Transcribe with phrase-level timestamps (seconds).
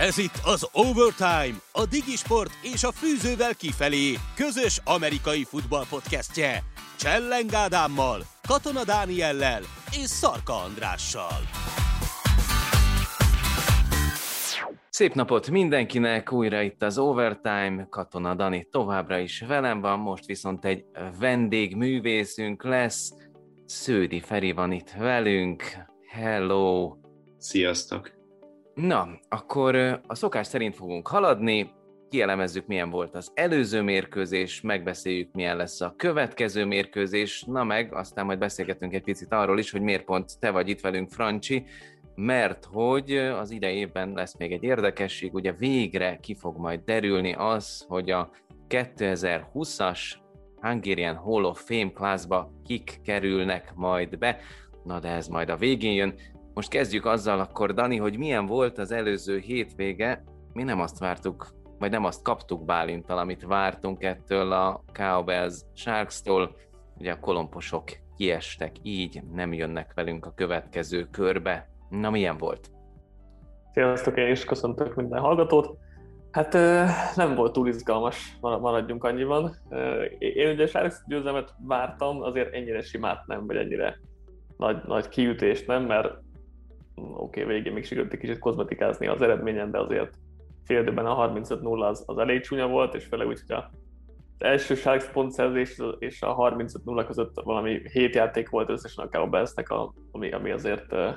[0.00, 6.62] Ez itt az Overtime, a Digisport és a Fűzővel kifelé közös amerikai futball podcastje.
[6.98, 11.40] Csellen Ádámmal, Katona Dániellel és Szarka Andrással.
[14.88, 20.64] Szép napot mindenkinek, újra itt az Overtime, Katona Dani továbbra is velem van, most viszont
[20.64, 20.84] egy
[21.18, 23.12] vendégművészünk lesz,
[23.66, 25.62] Sződi Feri van itt velünk,
[26.12, 26.96] hello!
[27.38, 28.19] Sziasztok!
[28.74, 31.70] Na, akkor a szokás szerint fogunk haladni,
[32.10, 38.26] kielemezzük, milyen volt az előző mérkőzés, megbeszéljük, milyen lesz a következő mérkőzés, na meg aztán
[38.26, 41.64] majd beszélgetünk egy picit arról is, hogy miért pont te vagy itt velünk, Francsi,
[42.14, 47.84] mert hogy az idejében lesz még egy érdekesség, ugye végre ki fog majd derülni az,
[47.88, 48.30] hogy a
[48.68, 50.00] 2020-as
[50.60, 54.38] Hungarian Hall of Fame classba kik kerülnek majd be,
[54.84, 56.14] na de ez majd a végén jön.
[56.60, 60.24] Most kezdjük azzal akkor, Dani, hogy milyen volt az előző hétvége.
[60.52, 61.46] Mi nem azt vártuk,
[61.78, 66.56] vagy nem azt kaptuk Bálintal, amit vártunk ettől a Cowbells Sharks-tól.
[66.98, 67.84] Ugye a kolomposok
[68.16, 71.68] kiestek, így nem jönnek velünk a következő körbe.
[71.90, 72.70] Na, milyen volt?
[73.72, 75.78] Sziasztok, én is köszöntök minden hallgatót.
[76.30, 76.52] Hát
[77.16, 79.56] nem volt túl izgalmas, maradjunk annyiban.
[80.18, 84.00] Én ugye Sharks győzelmet vártam, azért ennyire simát nem, vagy ennyire
[84.56, 86.28] nagy, nagy kiütést nem, mert
[87.14, 90.14] oké, okay, végén még sikerült egy kicsit kozmetikázni az eredményen, de azért
[90.64, 93.70] fél időben a 35-0 az, az elég csúnya volt, és főleg úgy, hogy a
[94.38, 99.66] első Sharks pontszerzés és a 35-0 között valami hét játék volt összesen a Cowboysnek,
[100.10, 101.08] ami, ami azért uh,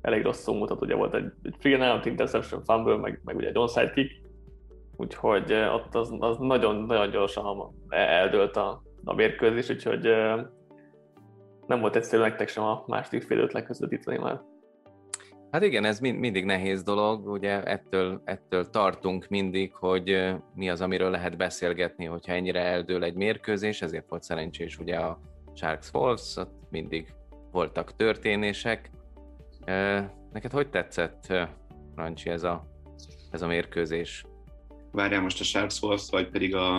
[0.00, 3.58] elég rosszul mutat, ugye volt egy, egy free out, interception, fumble, meg, meg ugye egy
[3.58, 4.12] onside kick,
[4.96, 10.40] úgyhogy uh, ott az, az nagyon, nagyon gyorsan eldőlt a, a mérkőzés, úgyhogy uh,
[11.66, 14.40] nem volt egyszerű nektek sem a második fél időt leközvetíteni már.
[15.50, 20.80] Hát igen, ez mind, mindig nehéz dolog, ugye ettől, ettől tartunk mindig, hogy mi az,
[20.80, 25.20] amiről lehet beszélgetni, hogyha ennyire eldől egy mérkőzés, ezért volt szerencsés ugye a
[25.54, 27.14] Sharks Wolves, ott mindig
[27.50, 28.90] voltak történések.
[30.32, 31.32] Neked hogy tetszett,
[31.96, 32.66] Rancsi, ez a,
[33.30, 34.26] ez a mérkőzés?
[34.92, 36.78] Várjál most a Sharks Wolves, vagy pedig a,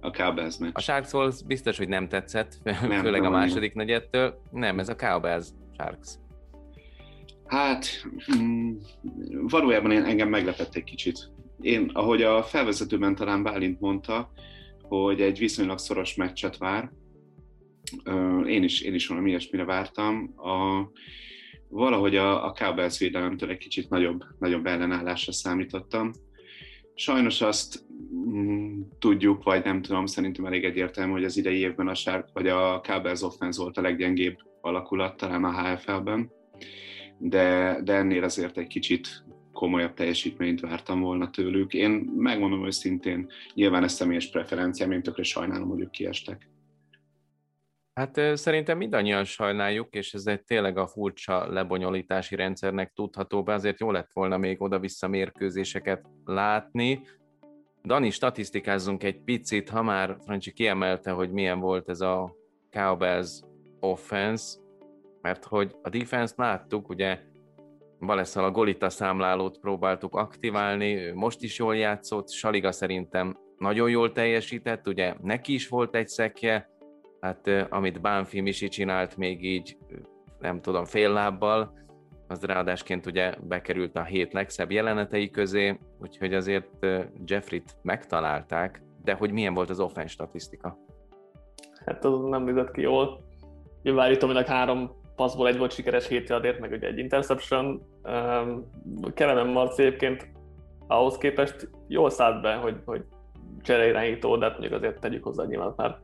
[0.00, 0.70] a Cowboys meccs?
[0.74, 3.86] A Sharks Wolves biztos, hogy nem tetszett, nem, főleg nem, a második nem.
[3.86, 4.40] negyedtől.
[4.50, 5.46] Nem, ez a Cowboys
[5.76, 6.18] Sharks.
[7.48, 7.86] Hát,
[8.36, 8.76] mm,
[9.30, 11.30] valójában én, engem meglepett egy kicsit.
[11.60, 14.32] Én, ahogy a felvezetőben talán Bálint mondta,
[14.82, 16.90] hogy egy viszonylag szoros meccset vár,
[18.46, 20.34] én is, én is valami ilyesmire vártam.
[20.36, 20.88] A,
[21.68, 26.10] valahogy a, a Cowboys védelemtől egy kicsit nagyobb, nagyobb ellenállásra számítottam.
[26.94, 31.94] Sajnos azt mm, tudjuk, vagy nem tudom, szerintem elég egyértelmű, hogy az idei évben a
[31.94, 36.36] Shark, vagy a Cowboys offense volt a leggyengébb alakulat talán a HFL-ben
[37.18, 41.74] de, de ennél azért egy kicsit komolyabb teljesítményt vártam volna tőlük.
[41.74, 46.48] Én megmondom őszintén, nyilván ez személyes preferenciám, én tökre sajnálom, hogy ők kiestek.
[47.94, 53.80] Hát szerintem mindannyian sajnáljuk, és ez egy tényleg a furcsa lebonyolítási rendszernek tudható be, azért
[53.80, 57.00] jó lett volna még oda-vissza mérkőzéseket látni.
[57.84, 62.34] Dani, statisztikázzunk egy picit, ha már Francsi kiemelte, hogy milyen volt ez a
[62.70, 63.40] Cowbells
[63.80, 64.58] offense,
[65.28, 67.18] mert hogy a defense láttuk, ugye
[68.00, 74.12] Baleszal a Golita számlálót próbáltuk aktiválni, ő most is jól játszott, Saliga szerintem nagyon jól
[74.12, 76.70] teljesített, ugye neki is volt egy szekje,
[77.20, 79.76] hát amit Bánfi Misi csinált még így,
[80.38, 81.72] nem tudom, fél lábbal,
[82.28, 86.86] az ráadásként ugye bekerült a hét legszebb jelenetei közé, úgyhogy azért
[87.24, 90.78] Jeffrey-t megtalálták, de hogy milyen volt az offense statisztika?
[91.86, 93.26] Hát az nem nézett ki jól.
[93.82, 97.82] Nyilván állítólag három passzból egy volt sikeres 7 yardért, meg ugye egy interception.
[99.14, 100.28] Kelemen Marci egyébként
[100.86, 103.04] ahhoz képest jól szállt be, hogy, hogy
[103.62, 105.98] csereirányító, de hát mondjuk azért tegyük hozzá nyilván már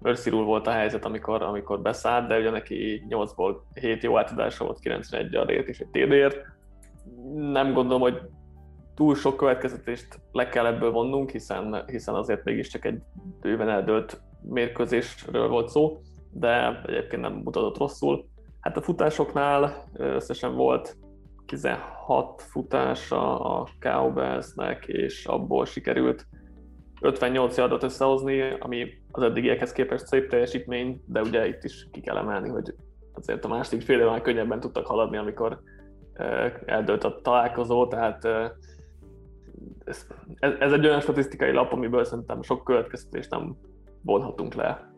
[0.00, 4.78] Mercy volt a helyzet, amikor, amikor beszállt, de ugye neki 8-ból 7 jó átadása volt,
[4.78, 6.36] 91 yardért és egy TD-ért.
[7.34, 8.20] Nem gondolom, hogy
[8.94, 12.98] túl sok következetést le kell ebből vonnunk, hiszen, hiszen azért mégiscsak egy
[13.40, 16.00] bőven eldőlt mérkőzésről volt szó,
[16.30, 18.30] de egyébként nem mutatott rosszul.
[18.62, 20.96] Hát a futásoknál összesen volt
[21.46, 26.26] 16 futása a Cowboysnek, és abból sikerült
[27.00, 32.16] 58 yardot összehozni, ami az eddigiekhez képest szép teljesítmény, de ugye itt is ki kell
[32.16, 32.74] emelni, hogy
[33.12, 35.60] azért a második fél évvel könnyebben tudtak haladni, amikor
[36.64, 38.24] eldőlt a találkozó, tehát
[39.84, 40.06] ez,
[40.58, 43.56] ez egy olyan statisztikai lap, amiből szerintem sok következtetést nem
[44.02, 44.92] vonhatunk le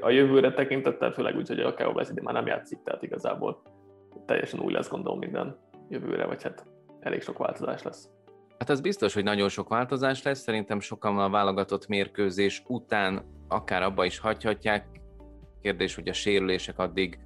[0.00, 3.62] a jövőre tekintettel, főleg úgy, hogy a Cowboys idén már nem játszik, tehát igazából
[4.26, 6.66] teljesen új lesz gondolom minden jövőre, vagy hát
[7.00, 8.10] elég sok változás lesz.
[8.58, 13.82] Hát az biztos, hogy nagyon sok változás lesz, szerintem sokan a válogatott mérkőzés után akár
[13.82, 14.86] abba is hagyhatják.
[15.62, 17.18] Kérdés, hogy a sérülések addig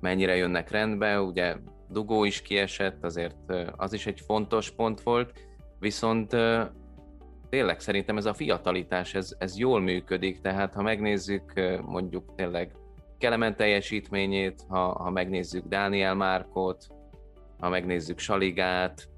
[0.00, 1.56] mennyire jönnek rendbe, ugye
[1.88, 5.32] Dugó is kiesett, azért az is egy fontos pont volt,
[5.78, 6.36] viszont
[7.50, 11.52] tényleg szerintem ez a fiatalitás, ez, ez jól működik, tehát ha megnézzük
[11.82, 12.74] mondjuk tényleg
[13.18, 16.86] Kelemen teljesítményét, ha, ha megnézzük Dániel Márkot,
[17.58, 19.08] ha megnézzük Saligát,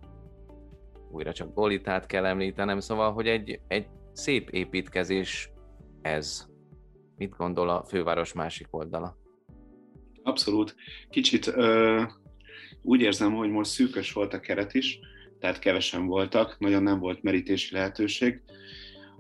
[1.10, 5.50] újra csak Golitát kell említenem, szóval, hogy egy, egy szép építkezés
[6.02, 6.46] ez.
[7.16, 9.16] Mit gondol a főváros másik oldala?
[10.22, 10.74] Abszolút.
[11.10, 12.02] Kicsit ö,
[12.82, 14.98] úgy érzem, hogy most szűkös volt a keret is,
[15.42, 18.40] tehát kevesen voltak, nagyon nem volt merítési lehetőség.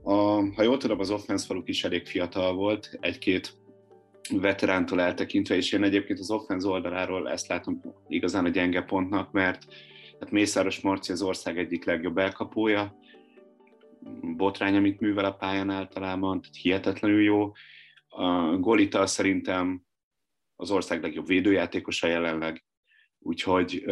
[0.02, 0.12] A,
[0.54, 3.56] ha jól tudom, az offense faluk is elég fiatal volt, egy-két
[4.30, 9.66] veterántól eltekintve, és én egyébként az offense oldaláról ezt látom igazán a gyenge pontnak, mert
[10.20, 12.98] hát Mészáros Marci az ország egyik legjobb elkapója,
[14.36, 17.52] botrány, amit művel a pályán általában, tehát hihetetlenül jó.
[18.08, 19.82] A Golita szerintem
[20.56, 22.64] az ország legjobb védőjátékosa jelenleg,
[23.22, 23.84] úgyhogy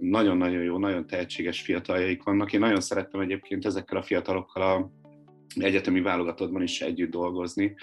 [0.00, 2.52] nagyon-nagyon jó, nagyon tehetséges fiataljaik vannak.
[2.52, 4.90] Én nagyon szerettem egyébként ezekkel a fiatalokkal a
[5.60, 7.74] egyetemi válogatottban is együtt dolgozni,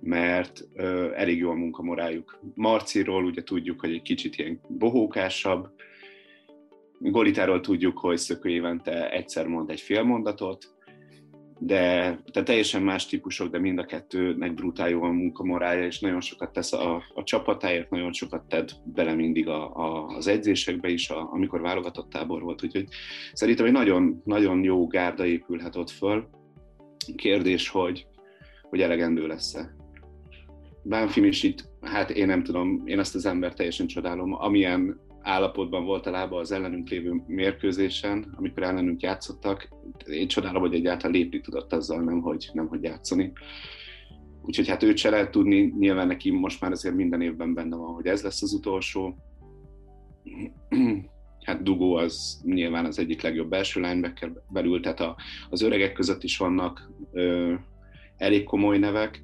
[0.00, 0.68] mert
[1.14, 2.38] elég jó a munkamorájuk.
[2.54, 5.72] Marciról ugye tudjuk, hogy egy kicsit ilyen bohókásabb,
[6.98, 10.73] Golitáról tudjuk, hogy szökő évente egyszer mond egy fél mondatot,
[11.58, 11.82] de
[12.32, 16.52] tehát teljesen más típusok, de mind a kettőnek brutál jó a munkamorája, és nagyon sokat
[16.52, 21.28] tesz a, a csapatáért, nagyon sokat tett bele mindig a, a, az edzésekbe is, a,
[21.32, 22.88] amikor válogatott tábor volt, úgyhogy
[23.32, 26.28] szerintem egy nagyon, nagyon jó gárda épülhet ott föl.
[27.16, 28.06] Kérdés, hogy,
[28.62, 29.74] hogy elegendő lesz-e.
[30.82, 35.84] Bánfim is itt, hát én nem tudom, én azt az ember teljesen csodálom, amilyen állapotban
[35.84, 39.68] volt a lába az ellenünk lévő mérkőzésen, amikor ellenünk játszottak.
[40.06, 43.32] Én csodálom, hogy egyáltalán lépni tudott azzal, nem hogy, nem hogy játszani.
[44.42, 47.94] Úgyhogy hát őt se lehet tudni, nyilván neki most már azért minden évben benne van,
[47.94, 49.16] hogy ez lesz az utolsó.
[51.44, 55.16] Hát Dugó az nyilván az egyik legjobb belső linebacker belül, tehát a,
[55.50, 57.54] az öregek között is vannak ö,
[58.16, 59.22] elég komoly nevek,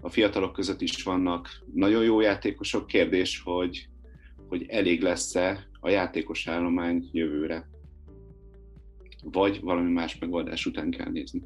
[0.00, 2.86] a fiatalok között is vannak nagyon jó játékosok.
[2.86, 3.88] Kérdés, hogy,
[4.48, 7.68] hogy elég lesz-e a játékos állomány jövőre.
[9.22, 11.42] Vagy valami más megoldás után kell nézni.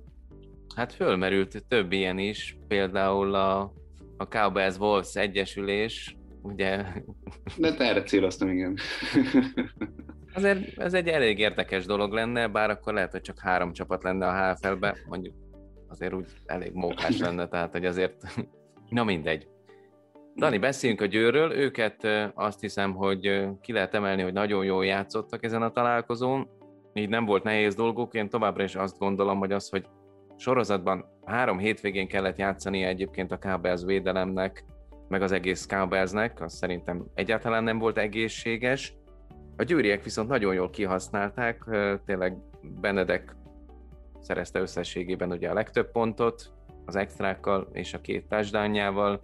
[0.74, 3.72] Hát fölmerült több ilyen is, például a,
[4.16, 6.84] a Cowboys Wolves egyesülés, ugye?
[7.56, 8.76] De te erre céloztam, igen.
[10.34, 14.26] Azért ez egy elég érdekes dolog lenne, bár akkor lehet, hogy csak három csapat lenne
[14.26, 15.34] a HFL-be, mondjuk
[15.88, 18.22] azért úgy elég mókás lenne, tehát hogy azért,
[18.88, 19.48] na mindegy.
[20.38, 25.44] Dani, beszéljünk a győről, őket azt hiszem, hogy ki lehet emelni, hogy nagyon jól játszottak
[25.44, 26.48] ezen a találkozón,
[26.94, 29.86] így nem volt nehéz dolguk, én továbbra is azt gondolom, hogy az, hogy
[30.36, 34.64] sorozatban három hétvégén kellett játszani egyébként a Cowboys védelemnek,
[35.08, 38.94] meg az egész Cowboysnek, az szerintem egyáltalán nem volt egészséges.
[39.56, 41.64] A győriek viszont nagyon jól kihasználták,
[42.04, 42.36] tényleg
[42.80, 43.36] Benedek
[44.20, 46.52] szerezte összességében ugye a legtöbb pontot,
[46.84, 49.20] az extrákkal és a két touchdownjával,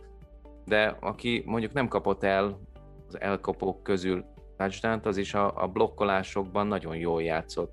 [0.66, 2.60] de aki mondjuk nem kapott el
[3.08, 4.24] az elkapók közül
[4.56, 7.72] touchdown az is a, a blokkolásokban nagyon jól játszott.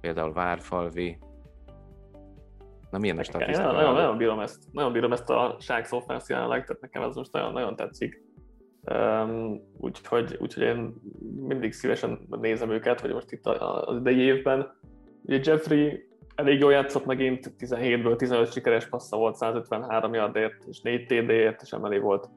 [0.00, 1.18] Például Várfalvi.
[2.90, 3.72] Na milyen a statisztika?
[3.72, 7.32] Nagyon, nagyon, bírom ezt, nagyon bírom ezt a Sharks offense jelenleg, tehát nekem ez most
[7.32, 8.26] nagyon, nagyon tetszik.
[8.92, 10.94] Um, úgyhogy, úgyhogy én
[11.36, 14.76] mindig szívesen nézem őket, hogy most itt az idei évben.
[15.22, 16.07] Ugye Jeffrey
[16.38, 21.70] elég jól játszott megint, 17-ből 15 sikeres passza volt 153 yardért, és 4 TD-ért, és
[21.70, 22.28] emelé volt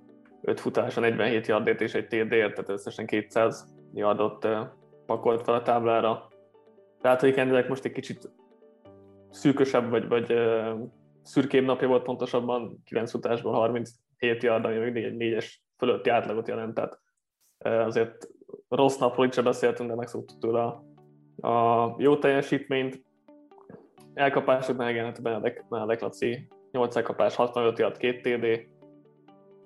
[0.41, 4.48] 5 futása, 47 yardért és egy TD-ért, tehát összesen 200 yardot
[5.05, 6.27] pakolt fel a táblára.
[7.01, 8.29] Tehát, Kendrick most egy kicsit
[9.29, 10.34] szűkösebb, vagy, vagy
[11.22, 16.74] szürkébb napja volt pontosabban, 9 futásból 37 yard, ami mindig egy négyes fölötti átlagot jelent,
[16.74, 17.00] tehát
[17.88, 18.27] azért
[18.70, 20.84] rossz napról itt sem beszéltünk, de megszoktuk tőle a,
[21.48, 23.10] a jó teljesítményt,
[24.13, 26.48] elkapásoknál igen, hát Benedek, Benedek Laci.
[26.72, 28.68] 8 elkapás, 65 yard, 2 TD,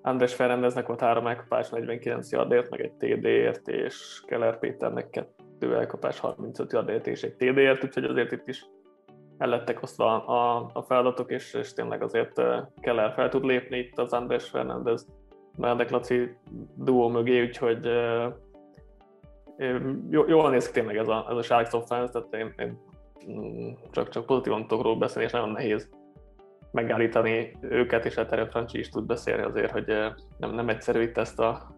[0.02, 6.20] András Ferrendeznek volt 3 elkapás, 49 yardért, meg egy TD-ért, és Keller Péternek 2 elkapás,
[6.20, 8.66] 35 yardért és egy TD-ért, úgyhogy azért itt is
[9.38, 12.42] el lettek osztva a, a feladatok, és, és tényleg azért
[12.80, 15.08] Keller fel tud lépni itt az András Fernandez
[15.58, 16.38] Benedek Laci
[16.76, 17.86] duó mögé, úgyhogy
[20.10, 22.80] jól néz ki tényleg ez a, ez a Sharks offense, tehát én, én
[23.92, 25.90] csak, csak pozitívan tudok beszélni, és nagyon nehéz
[26.72, 29.86] megállítani őket, és a Terry Franchi is tud beszélni azért, hogy
[30.38, 31.74] nem, nem egyszerű itt ezt a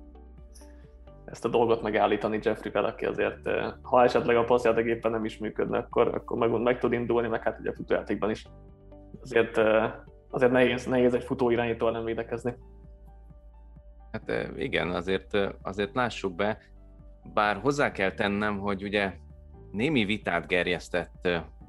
[1.25, 3.49] ezt a dolgot megállítani Jeffrey-vel, aki azért,
[3.81, 7.43] ha esetleg a passzjáték éppen nem is működne, akkor, akkor meg, meg tud indulni, meg
[7.43, 8.47] hát ugye a futójátékban is
[9.21, 9.57] azért,
[10.29, 12.55] azért nehéz, nehéz egy futóirányítóval nem védekezni.
[14.11, 16.57] Hát igen, azért, azért lássuk be,
[17.33, 19.13] bár hozzá kell tennem, hogy ugye
[19.71, 21.27] némi vitát gerjesztett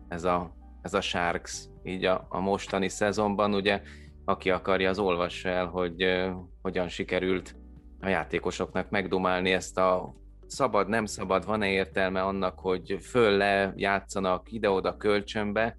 [0.08, 3.80] ez a, ez a Sharks így a, a mostani szezonban, ugye
[4.24, 6.30] aki akarja, az olvassa el, hogy uh,
[6.62, 7.56] hogyan sikerült
[8.00, 10.14] a játékosoknak megdomálni ezt a
[10.46, 15.76] szabad, nem szabad, van-e értelme annak, hogy föl-le játszanak ide-oda kölcsönbe.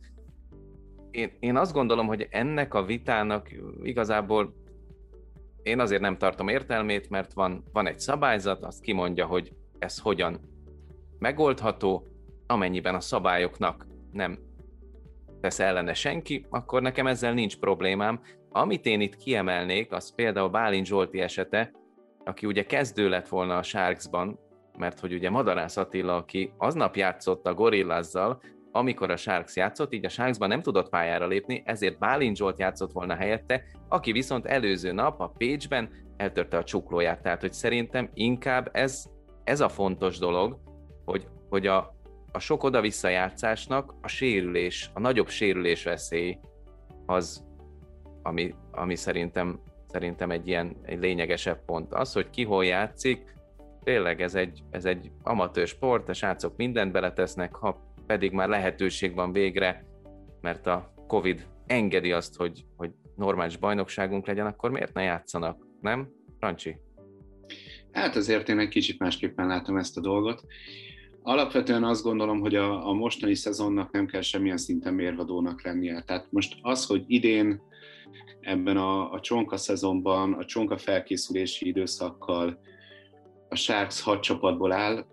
[1.11, 3.49] Én, én azt gondolom, hogy ennek a vitának
[3.83, 4.53] igazából
[5.63, 10.39] én azért nem tartom értelmét, mert van, van egy szabályzat, azt kimondja, hogy ez hogyan
[11.19, 12.07] megoldható,
[12.47, 14.39] amennyiben a szabályoknak nem
[15.41, 18.21] tesz ellene senki, akkor nekem ezzel nincs problémám.
[18.49, 21.71] Amit én itt kiemelnék, az például Bálint Zsolti esete,
[22.25, 24.39] aki ugye kezdő lett volna a Sharksban,
[24.77, 30.05] mert hogy ugye Madarász Attila, aki aznap játszott a Gorillázzal, amikor a Sharks játszott, így
[30.05, 34.91] a Sharksban nem tudott pályára lépni, ezért Bálint Zsolt játszott volna helyette, aki viszont előző
[34.91, 37.21] nap a Pécsben eltörte a csuklóját.
[37.21, 39.05] Tehát, hogy szerintem inkább ez,
[39.43, 40.59] ez a fontos dolog,
[41.09, 41.95] hogy, hogy a,
[42.31, 43.09] a sok oda-vissza
[44.01, 46.37] a sérülés, a nagyobb sérülés veszély
[47.05, 47.43] az,
[48.21, 51.93] ami, ami szerintem, szerintem egy ilyen egy lényegesebb pont.
[51.93, 53.35] Az, hogy ki hol játszik,
[53.83, 59.15] tényleg ez egy, ez egy amatőr sport, a srácok mindent beletesznek, ha pedig már lehetőség
[59.15, 59.85] van végre,
[60.41, 66.09] mert a Covid engedi azt, hogy, hogy normális bajnokságunk legyen, akkor miért ne játszanak, nem?
[66.39, 66.77] Rancsi?
[67.91, 70.43] Hát azért én egy kicsit másképpen látom ezt a dolgot.
[71.21, 76.01] Alapvetően azt gondolom, hogy a, a mostani szezonnak nem kell semmilyen szinten mérvadónak lennie.
[76.01, 77.61] Tehát most az, hogy idén
[78.39, 82.59] ebben a, a csonka szezonban, a csonka felkészülési időszakkal
[83.49, 85.05] a Sharks hat csapatból áll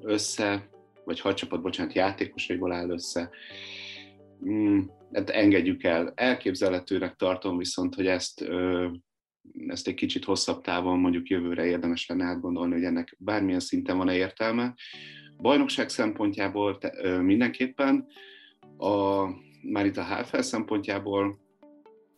[0.00, 0.68] össze,
[1.04, 3.30] vagy hat csapat, bocsánat, játékosaiból áll össze.
[4.48, 4.80] Mm,
[5.12, 6.12] hát engedjük el.
[6.14, 8.88] Elképzelhetőnek tartom viszont, hogy ezt, ö,
[9.66, 14.14] ezt egy kicsit hosszabb távon, mondjuk jövőre érdemes lenne átgondolni, hogy ennek bármilyen szinten van-e
[14.14, 14.74] értelme.
[15.40, 18.06] Bajnokság szempontjából te, mindenképpen,
[18.76, 19.24] a,
[19.62, 21.38] már itt a HFL szempontjából,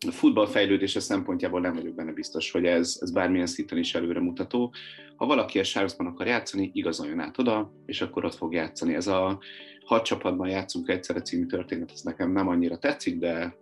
[0.06, 4.72] a futball fejlődése szempontjából nem vagyok benne biztos, hogy ez, ez bármilyen szinten is előremutató.
[5.16, 8.94] Ha valaki a Sharksban akar játszani, igazoljon át oda, és akkor ott fog játszani.
[8.94, 9.38] Ez a
[9.84, 13.56] hat csapatban játszunk egyszerre című történet, ez nekem nem annyira tetszik, de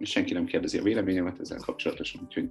[0.00, 2.48] senki nem kérdezi a véleményemet ezzel kapcsolatosan, úgyhogy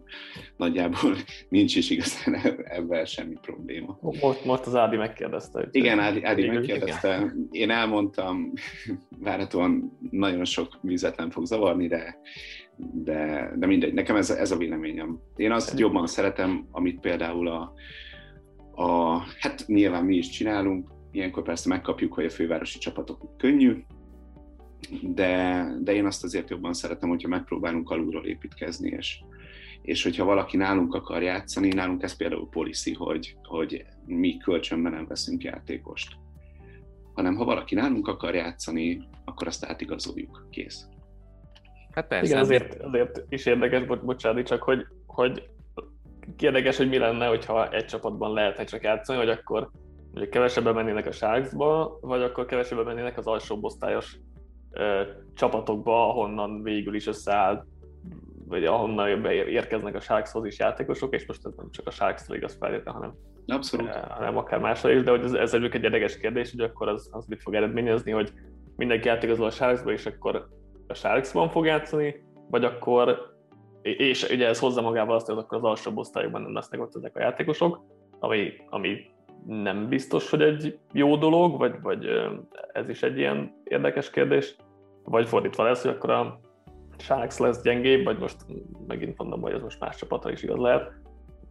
[0.57, 1.15] nagyjából
[1.49, 3.97] nincs is igazán ebben semmi probléma.
[4.01, 5.59] Most, most az Ádi megkérdezte.
[5.59, 7.15] Hogy igen, Ádi, Ádi megkérdezte.
[7.15, 7.47] Igen.
[7.51, 8.53] Én elmondtam,
[9.19, 12.17] várhatóan nagyon sok vizet nem fog zavarni, de
[12.77, 15.19] de, de mindegy, nekem ez, ez a véleményem.
[15.35, 17.73] Én azt jobban szeretem, amit például a,
[18.75, 23.83] a, hát nyilván mi is csinálunk, ilyenkor persze megkapjuk, hogy a fővárosi csapatok könnyű,
[25.01, 29.19] de, de én azt azért jobban szeretem, hogyha megpróbálunk alulról építkezni, és,
[29.81, 35.07] és hogyha valaki nálunk akar játszani, nálunk ez például policy, hogy, hogy mi kölcsönben nem
[35.07, 36.15] veszünk játékost.
[37.13, 40.87] Hanem ha valaki nálunk akar játszani, akkor azt átigazoljuk, kész.
[41.91, 42.25] Hát persze.
[42.25, 45.49] Igen, azért, azért is érdekes, bo- bocsánat, csak hogy, hogy
[46.39, 49.69] érdekes, hogy mi lenne, hogyha egy csapatban lehetne csak játszani, hogy akkor
[50.13, 54.17] hogy kevesebben mennének a Sharksba, vagy akkor kevesebben mennének az alsóbb osztályos
[54.73, 55.01] ö,
[55.35, 57.65] csapatokba, ahonnan végül is összeáll,
[58.47, 62.57] vagy ahonnan érkeznek a Sharkshoz is játékosok, és most ez nem csak a Sharks-ra igaz
[62.59, 63.15] feltétlenül, hanem,
[63.47, 63.89] Abszolút.
[63.89, 67.25] Hanem akár másra is, de hogy ez, ez egy érdekes kérdés, hogy akkor az, az
[67.25, 68.31] mit fog eredményezni, hogy
[68.75, 70.47] mindenki játékozol a Sharksba, és akkor
[70.87, 73.31] a Sharksban fog játszani, vagy akkor,
[73.81, 77.15] és ugye ez hozza magával azt, hogy akkor az alsóbb osztályokban nem lesznek ott ezek
[77.15, 77.81] a játékosok,
[78.19, 78.97] ami, ami
[79.47, 82.07] nem biztos, hogy egy jó dolog, vagy, vagy
[82.73, 84.55] ez is egy ilyen érdekes kérdés,
[85.03, 86.39] vagy fordítva lesz, hogy akkor a
[86.97, 88.37] Sharks lesz gyengébb, vagy most
[88.87, 90.91] megint mondom, hogy ez most más csapatra is igaz lehet,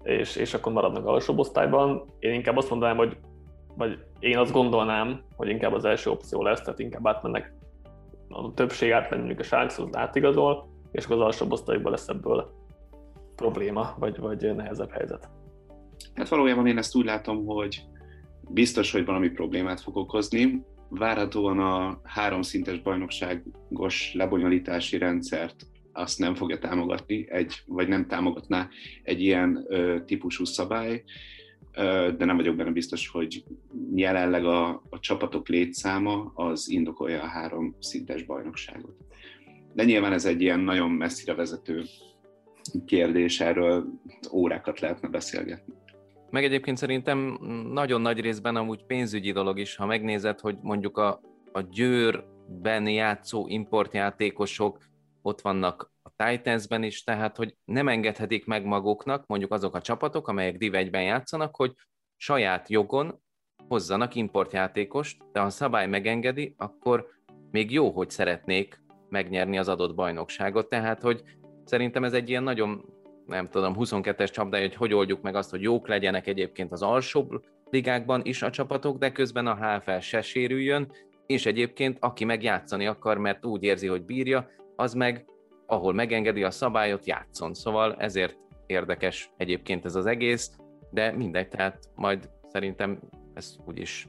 [0.02, 2.04] és, és akkor maradnak alsóbb osztályban.
[2.18, 3.16] Én inkább azt mondanám, hogy
[3.76, 7.54] vagy én azt gondolnám, hogy inkább az első opció lesz, tehát inkább átmennek
[8.28, 12.50] a többség mondjuk a Sharkshoz átigazol, és akkor az alsóbb osztályokban lesz ebből
[13.36, 15.30] probléma, vagy, vagy nehezebb helyzet.
[16.14, 17.82] Hát valójában én ezt úgy látom, hogy
[18.48, 20.62] biztos, hogy valami problémát fog okozni.
[20.88, 28.68] Várhatóan a három szintes bajnokságos lebonyolítási rendszert azt nem fogja támogatni, egy, vagy nem támogatná
[29.02, 31.04] egy ilyen ö, típusú szabály
[32.16, 33.44] de nem vagyok benne biztos, hogy
[33.94, 38.96] jelenleg a, a csapatok létszáma az indokolja a három szintes bajnokságot.
[39.74, 41.84] De nyilván ez egy ilyen nagyon messzire vezető
[42.86, 43.86] kérdés, erről
[44.32, 45.74] órákat lehetne beszélgetni.
[46.32, 47.38] Meg egyébként szerintem
[47.72, 51.20] nagyon nagy részben amúgy pénzügyi dolog is, ha megnézed, hogy mondjuk a,
[51.52, 54.78] a Győrben játszó importjátékosok
[55.22, 60.28] ott vannak a Titansben is, tehát hogy nem engedhetik meg maguknak mondjuk azok a csapatok,
[60.28, 61.74] amelyek Div 1-ben játszanak, hogy
[62.16, 63.20] saját jogon
[63.68, 67.06] hozzanak importjátékost, de ha a szabály megengedi, akkor
[67.50, 70.68] még jó, hogy szeretnék megnyerni az adott bajnokságot.
[70.68, 71.22] Tehát, hogy
[71.64, 72.84] szerintem ez egy ilyen nagyon,
[73.26, 77.44] nem tudom, 22-es csapdája, hogy hogy oldjuk meg azt, hogy jók legyenek egyébként az alsóbb
[77.70, 80.92] ligákban is a csapatok, de közben a HFL se sérüljön,
[81.26, 85.24] és egyébként aki megjátszani akar, mert úgy érzi, hogy bírja, az meg,
[85.66, 87.54] ahol megengedi a szabályot, játszon.
[87.54, 90.56] Szóval ezért érdekes egyébként ez az egész,
[90.90, 92.98] de mindegy, tehát majd szerintem
[93.34, 94.08] ez úgyis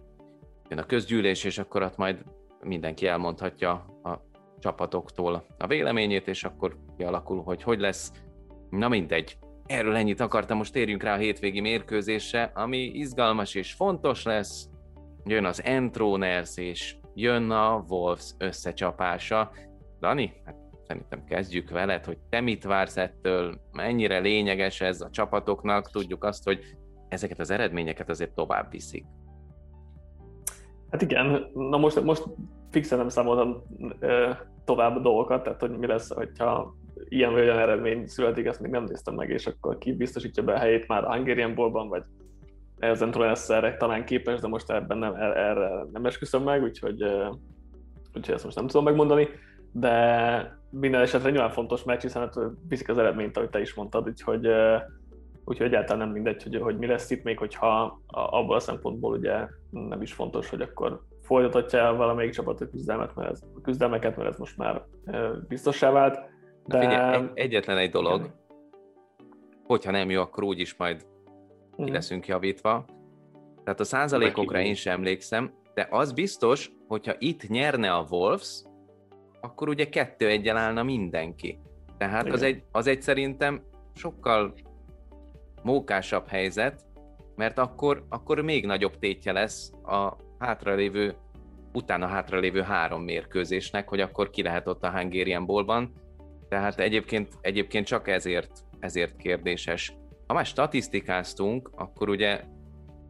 [0.69, 2.23] jön a közgyűlés, és akkor ott majd
[2.63, 3.71] mindenki elmondhatja
[4.03, 4.19] a
[4.59, 8.11] csapatoktól a véleményét, és akkor kialakul, hogy hogy lesz.
[8.77, 9.37] Na mindegy.
[9.65, 14.69] Erről ennyit akartam, most térjünk rá a hétvégi mérkőzésre, ami izgalmas és fontos lesz.
[15.25, 19.51] Jön az Entroners, és jön a Wolves összecsapása.
[19.99, 20.55] Dani, hát
[20.87, 26.43] szerintem kezdjük veled, hogy te mit vársz ettől, mennyire lényeges ez a csapatoknak, tudjuk azt,
[26.43, 26.59] hogy
[27.09, 29.05] ezeket az eredményeket azért tovább viszik.
[30.89, 32.23] Hát igen, na most, most
[32.71, 33.63] fixen nem számoltam
[34.65, 36.75] tovább dolgokat, tehát hogy mi lesz, hogyha
[37.15, 40.53] ilyen vagy olyan eredmény születik, ezt még nem néztem meg, és akkor ki biztosítja be
[40.53, 42.03] a helyét már Hungarian Ballban, vagy
[42.79, 46.43] ez nem tudom, lesz erre talán képes, de most ebben nem, er-, erre nem esküszöm
[46.43, 47.03] meg, úgyhogy,
[48.15, 49.27] úgyhogy ezt most nem tudom megmondani,
[49.71, 52.35] de minden esetre nyilván fontos meccs, hiszen hát
[52.67, 54.47] viszik az eredményt, ahogy te is mondtad, úgyhogy,
[55.45, 59.47] úgyhogy egyáltalán nem mindegy, hogy, hogy mi lesz itt, még hogyha abból a szempontból ugye
[59.69, 64.29] nem is fontos, hogy akkor folytatja valamelyik csapat a küzdelmet, mert ez, a küzdelmeket, mert
[64.29, 64.83] ez most már
[65.47, 66.19] biztossá vált.
[66.65, 66.79] De...
[66.79, 68.29] Figyelj, egy, egyetlen egy dolog,
[69.63, 71.05] hogyha nem jó, akkor úgyis majd
[71.75, 71.91] ki mhm.
[71.91, 72.85] leszünk javítva.
[73.63, 78.63] Tehát a százalékokra én sem emlékszem, de az biztos, hogyha itt nyerne a Wolves,
[79.41, 81.59] akkor ugye kettő egyel állna mindenki.
[81.97, 83.61] Tehát az egy, az egy szerintem
[83.95, 84.53] sokkal
[85.63, 86.85] mókásabb helyzet,
[87.35, 91.15] mert akkor, akkor még nagyobb tétje lesz a hátralévő,
[91.73, 95.93] utána hátralévő három mérkőzésnek, hogy akkor ki lehet ott a Hungarian Ballban.
[96.49, 99.95] Tehát egyébként, egyébként csak ezért, ezért kérdéses.
[100.27, 102.43] Ha már statisztikáztunk, akkor ugye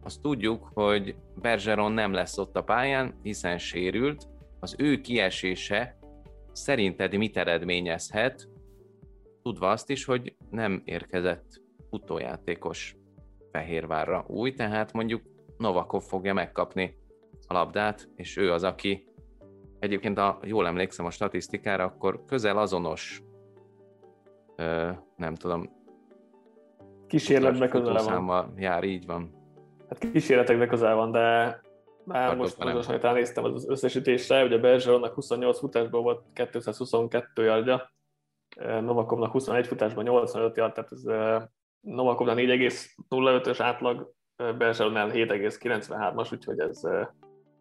[0.02, 4.28] azt tudjuk, hogy Bergeron nem lesz ott a pályán, hiszen sérült.
[4.60, 5.98] Az ő kiesése
[6.52, 8.48] szerinted mit eredményezhet,
[9.42, 12.96] tudva azt is, hogy nem érkezett utójátékos
[13.50, 15.22] Fehérvárra új, tehát mondjuk
[15.58, 16.96] Novakov fogja megkapni
[17.46, 19.06] a labdát, és ő az, aki
[19.84, 23.22] egyébként, a, jól emlékszem a statisztikára, akkor közel azonos,
[24.56, 25.70] ö, nem tudom,
[27.06, 28.54] kísérletbe közel van.
[28.56, 29.34] jár, így van.
[29.88, 31.60] Hát kísérletekbe közel van, de
[32.04, 37.92] már most pontosan ránéztem az összesítésre, ugye Bergeronnak 28 futásból volt 222 yardja,
[38.80, 41.02] Novakovnak 21 futásban 85 yard, tehát ez
[41.80, 46.80] Novakovnak 4,05-ös átlag, Bergeronnál 7,93-as, úgyhogy ez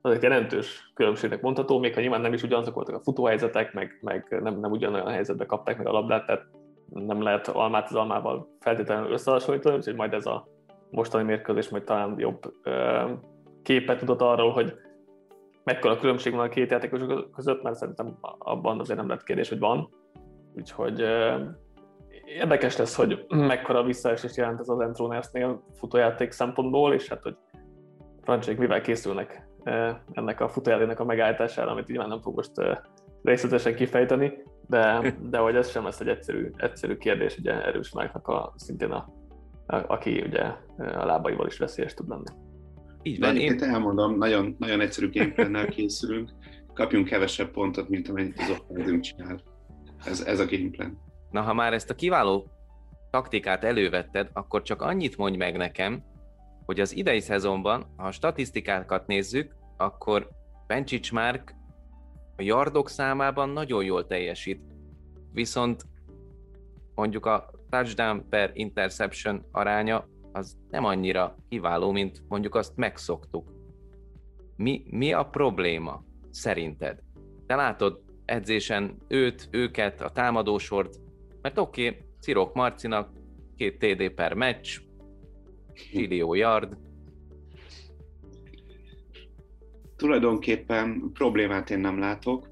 [0.05, 3.99] az egy jelentős különbségnek mondható, még ha nyilván nem is ugyanazok voltak a futóhelyzetek, meg,
[4.01, 6.45] meg nem, nem ugyanolyan helyzetbe kapták meg a labdát, tehát
[6.89, 10.47] nem lehet almát az almával feltétlenül összehasonlítani, úgyhogy majd ez a
[10.89, 12.53] mostani mérkőzés majd talán jobb
[13.61, 14.73] képet mutat arról, hogy
[15.63, 17.01] mekkora különbség van a két játékos
[17.35, 19.89] között, mert szerintem abban azért nem lett kérdés, hogy van.
[20.55, 21.03] Úgyhogy
[22.25, 27.35] érdekes lesz, hogy mekkora visszaesést jelent ez az Entronersnél futójáték szempontból, és hát, hogy
[28.21, 29.47] francsék mivel készülnek
[30.11, 32.51] ennek a futójátéknak a megállítására, amit nyilván nem fog most
[33.23, 34.33] részletesen kifejteni,
[34.67, 38.91] de, de hogy ez sem lesz egy egyszerű, egyszerű kérdés, ugye erős Máknak a, szintén
[38.91, 39.09] a,
[39.65, 40.43] a, aki ugye
[40.77, 42.31] a lábaival is veszélyes tud lenni.
[43.01, 43.63] Így van, én...
[43.63, 46.31] elmondom, nagyon, nagyon egyszerű gameplannel készülünk,
[46.73, 49.41] kapjunk kevesebb pontot, mint amennyit az offenzünk csinál.
[50.05, 51.01] Ez, ez a gameplan.
[51.31, 52.47] Na, ha már ezt a kiváló
[53.11, 56.03] taktikát elővetted, akkor csak annyit mondj meg nekem,
[56.65, 60.29] hogy az idei szezonban, ha a statisztikákat nézzük, akkor
[60.67, 61.55] Bencsics Márk
[62.35, 64.61] a yardok számában nagyon jól teljesít.
[65.31, 65.85] Viszont
[66.95, 73.53] mondjuk a touchdown per interception aránya az nem annyira kiváló, mint mondjuk azt megszoktuk.
[74.55, 76.99] Mi, mi a probléma szerinted?
[77.45, 80.95] Te látod edzésen őt, őket, a támadósort,
[81.41, 83.09] mert oké, okay, Cirok Marcinak
[83.55, 84.79] két TD per meccs,
[85.93, 86.77] millió yard.
[89.95, 92.49] Tulajdonképpen problémát én nem látok.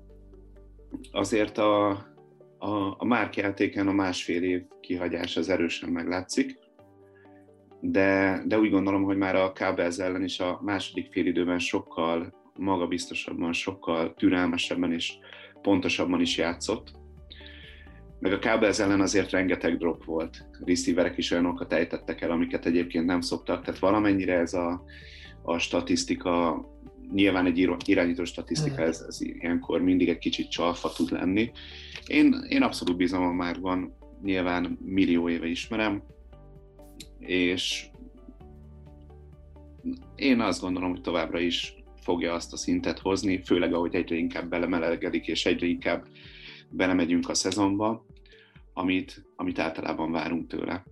[1.11, 1.89] Azért a,
[2.57, 6.59] a, a márkjátéken a másfél év kihagyás az erősen meglátszik.
[7.81, 13.53] de, de úgy gondolom, hogy már a Cowboys ellen is a második félidőben sokkal magabiztosabban,
[13.53, 15.13] sokkal türelmesebben és
[15.61, 16.91] pontosabban is játszott.
[18.21, 20.45] Meg a Cowboys ellen azért rengeteg drop volt.
[20.65, 24.83] Receiverek is olyanokat ejtettek el, amiket egyébként nem szoktak, tehát valamennyire ez a,
[25.41, 26.61] a statisztika,
[27.13, 31.51] nyilván egy irányító statisztika, ez, ez ilyenkor mindig egy kicsit csalfa tud lenni.
[32.07, 36.03] Én, én abszolút bízom a Márkban, nyilván millió éve ismerem,
[37.19, 37.87] és
[40.15, 44.49] én azt gondolom, hogy továbbra is fogja azt a szintet hozni, főleg ahogy egyre inkább
[44.49, 46.07] belemelegedik, és egyre inkább
[46.69, 48.05] belemegyünk a szezonba,
[48.73, 50.83] amit, amit általában várunk tőle.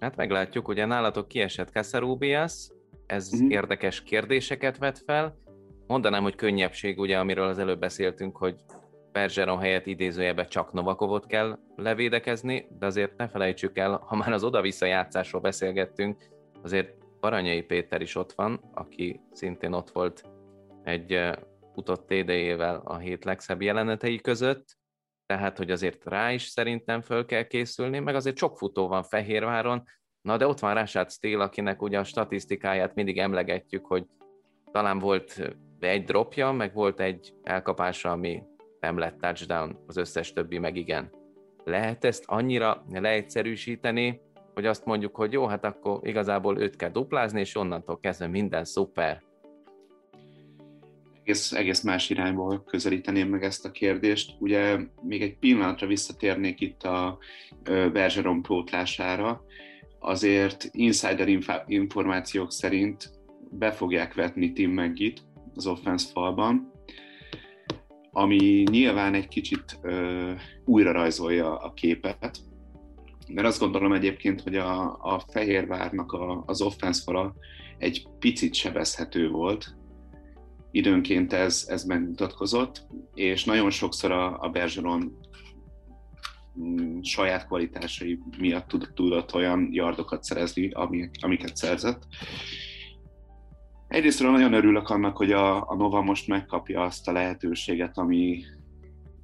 [0.00, 2.68] Hát meglátjuk, ugye nálatok kiesett Casarubias,
[3.06, 3.50] ez uh-huh.
[3.50, 5.36] érdekes kérdéseket vet fel.
[5.86, 8.54] Mondanám, hogy könnyebbség, ugye, amiről az előbb beszéltünk, hogy
[9.12, 14.44] Bergeron helyett idézőjebe csak Novakovot kell levédekezni, de azért ne felejtsük el, ha már az
[14.44, 16.28] oda-vissza játszásról beszélgettünk,
[16.62, 20.22] azért Baranyai Péter is ott van, aki szintén ott volt
[20.82, 21.20] egy
[21.72, 24.78] futott TD-jével a hét legszebb jelenetei között,
[25.30, 29.82] tehát hogy azért rá is szerintem föl kell készülni, meg azért sok futó van Fehérváron,
[30.22, 34.06] na de ott van Rashad Steele, akinek ugye a statisztikáját mindig emlegetjük, hogy
[34.72, 38.42] talán volt egy dropja, meg volt egy elkapása, ami
[38.80, 41.10] nem lett touchdown, az összes többi meg igen.
[41.64, 44.20] Lehet ezt annyira leegyszerűsíteni,
[44.54, 48.64] hogy azt mondjuk, hogy jó, hát akkor igazából őt kell duplázni, és onnantól kezdve minden
[48.64, 49.22] szuper.
[51.30, 54.34] Egész, egész más irányból közelíteném meg ezt a kérdést.
[54.38, 57.18] Ugye még egy pillanatra visszatérnék itt a
[57.64, 59.44] Bergeron pótlására.
[59.98, 61.28] Azért insider
[61.66, 63.10] információk szerint
[63.50, 65.20] be fogják vetni Tim Meggit
[65.54, 66.72] az offense falban,
[68.10, 70.32] ami nyilván egy kicsit ö,
[70.64, 72.38] újra rajzolja a képet,
[73.28, 77.34] mert azt gondolom egyébként, hogy a, a Fehérvárnak a, az offense fala
[77.78, 79.78] egy picit sebezhető volt,
[80.70, 85.18] időnként ez, ez megmutatkozott, és nagyon sokszor a, a Bergeron
[86.60, 92.06] mm, saját kvalitásai miatt tudott, tudott olyan yardokat szerezni, amik, amiket szerzett.
[93.88, 98.44] Egyrészt nagyon örülök annak, hogy a, a Nova most megkapja azt a lehetőséget, ami,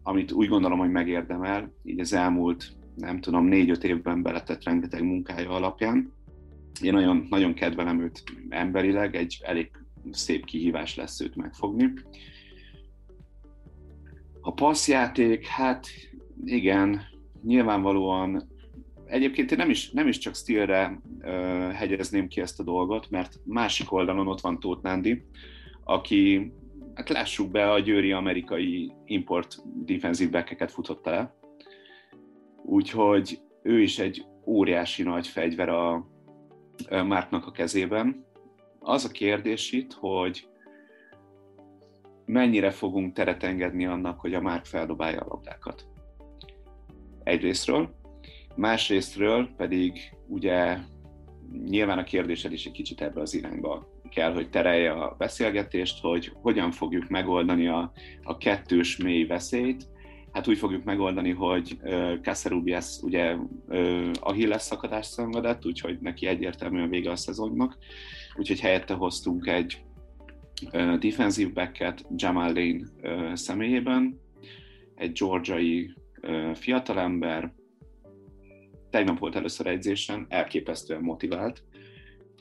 [0.02, 5.50] amit úgy gondolom, hogy megérdemel, így az elmúlt, nem tudom, négy-öt évben beletett rengeteg munkája
[5.50, 6.12] alapján.
[6.82, 9.70] Én nagyon, nagyon kedvelem őt emberileg, egy elég
[10.10, 11.92] szép kihívás lesz őt megfogni.
[14.40, 15.86] A passzjáték, hát
[16.44, 17.00] igen,
[17.42, 18.48] nyilvánvalóan
[19.06, 23.40] egyébként én nem is, nem is csak stílre uh, hegyezném ki ezt a dolgot, mert
[23.44, 25.24] másik oldalon ott van Tóth Nándi,
[25.84, 26.52] aki,
[26.94, 31.34] hát lássuk be, a győri amerikai import defensív backeket futotta el.
[32.62, 35.94] Úgyhogy ő is egy óriási nagy fegyver a,
[36.88, 38.25] a Márknak a kezében.
[38.88, 40.49] Az a kérdés itt, hogy
[42.25, 45.87] mennyire fogunk teret engedni annak, hogy a Márk feldobálja a labdákat.
[47.22, 47.94] Egyrésztről,
[48.55, 50.79] Másrésztről pedig ugye
[51.64, 56.33] nyilván a kérdésed is egy kicsit ebbe az irányba kell, hogy terelje a beszélgetést, hogy
[56.42, 59.88] hogyan fogjuk megoldani a, a kettős mély veszélyt.
[60.33, 61.79] Hát úgy fogjuk megoldani, hogy
[62.22, 67.79] Casarubias ugye uh, Achilles szakadást szenvedett, úgyhogy neki egyértelműen vége a szezonnak,
[68.38, 69.83] úgyhogy helyette hoztunk egy
[70.72, 74.20] uh, defensive backet Jamal Lane uh, személyében,
[74.94, 77.53] egy georgiai uh, fiatalember,
[78.90, 81.62] tegnap volt először edzésen, elképesztően motivált,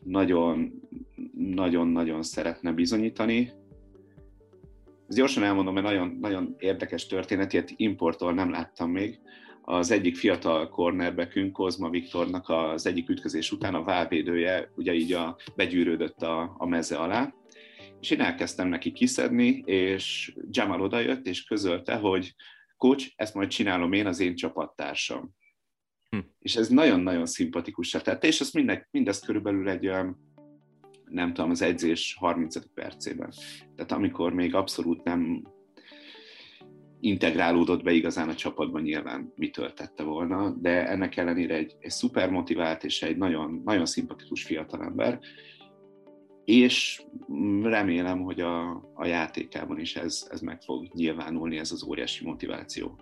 [0.03, 0.81] nagyon,
[1.33, 3.51] nagyon, nagyon szeretne bizonyítani.
[5.07, 9.19] Ezt gyorsan elmondom, mert nagyon, nagyon érdekes történet, ilyet importól nem láttam még.
[9.67, 15.37] Az egyik fiatal cornerbackünk, Kozma Viktornak az egyik ütközés után a válvédője ugye így a,
[15.55, 17.33] begyűrődött a, a meze alá,
[17.99, 22.35] és én elkezdtem neki kiszedni, és Jamal odajött, és közölte, hogy
[22.77, 25.35] coach, ezt majd csinálom én, az én csapattársam.
[26.09, 26.19] Hm.
[26.39, 29.91] És ez nagyon-nagyon szimpatikusra tette, és ezt mindek, mindezt körülbelül egy
[31.05, 33.33] nem tudom, az edzés 35 percében.
[33.75, 35.43] Tehát amikor még abszolút nem
[37.05, 42.29] integrálódott be igazán a csapatban nyilván mitől tette volna, de ennek ellenére egy, egy szuper
[42.29, 45.19] motivált és egy nagyon, nagyon szimpatikus fiatalember,
[46.45, 47.01] és
[47.61, 52.99] remélem, hogy a, a játékában is ez, ez meg fog nyilvánulni, ez az óriási motiváció.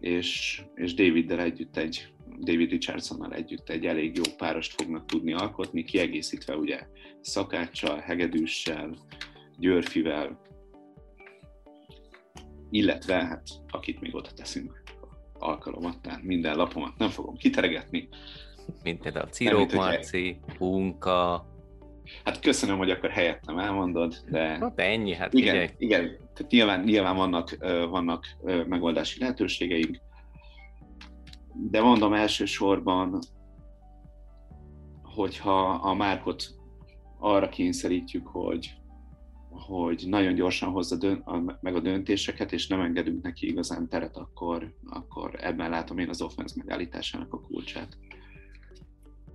[0.00, 5.84] És, és Daviddel együtt egy, David Richardsonnal együtt egy elég jó párost fognak tudni alkotni,
[5.84, 6.86] kiegészítve ugye
[7.20, 8.96] Szakáccsal, Hegedűssel,
[9.58, 10.40] Györfivel,
[12.76, 14.82] illetve hát akit még oda teszünk
[15.38, 18.08] alkalomat, tehát minden lapomat nem fogom kiteregetni,
[18.82, 21.46] mint például Ciro Marci, Hunka.
[22.24, 24.58] Hát köszönöm, hogy akkor helyettem elmondod, de...
[24.60, 25.70] Hát ennyi, hát igen, figyelj.
[25.78, 27.56] igen, tehát nyilván, nyilván vannak,
[27.88, 28.26] vannak
[28.66, 29.98] megoldási lehetőségeink,
[31.70, 33.18] de mondom elsősorban,
[35.02, 36.44] hogyha a Márkot
[37.18, 38.74] arra kényszerítjük, hogy,
[39.58, 44.16] hogy nagyon gyorsan hozza dön, a, meg a döntéseket, és nem engedünk neki igazán teret,
[44.16, 47.98] akkor, akkor ebben látom én az offense megállításának a kulcsát.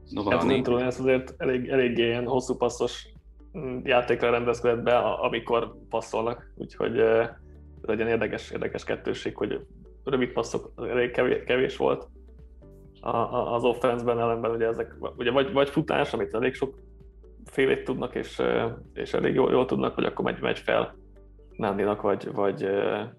[0.09, 0.53] Novalni.
[0.53, 3.07] Hát tudom, ez azért elég, elég ilyen hosszú passzos
[3.57, 9.59] mm, játékra rendezkedett be, amikor passzolnak, úgyhogy ez egy ilyen érdekes, érdekes kettőség, hogy
[10.03, 11.11] rövid passzok elég
[11.45, 12.07] kevés, volt
[13.01, 16.75] az offense-ben, ellenben ugye ezek ugye vagy, vagy futás, amit elég sok
[17.45, 18.41] félét tudnak, és,
[18.93, 20.95] és elég jól, jól tudnak, hogy akkor megy, megy fel
[21.57, 22.67] Nándinak, vagy, vagy,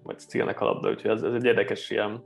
[0.03, 2.23] vagy Stilnek a labda, úgyhogy ez, ez egy érdekes ilyen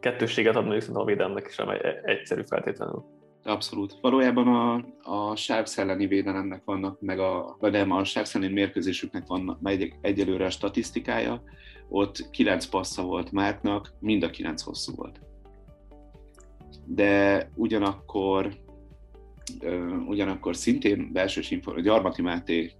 [0.00, 3.04] kettősséget ad mondjuk a védelemnek is, amely e, egyszerű feltétlenül.
[3.44, 3.96] Abszolút.
[4.00, 4.84] Valójában a,
[5.30, 9.94] a Sharks elleni védelemnek vannak, meg a, vagy nem, a Sharks elleni mérkőzésüknek van egy,
[10.00, 11.42] egyelőre a statisztikája,
[11.88, 15.20] ott kilenc passza volt Márknak, mind a kilenc hosszú volt.
[16.86, 18.48] De ugyanakkor
[20.06, 22.72] ugyanakkor szintén belsős információ, Gyarmati Máté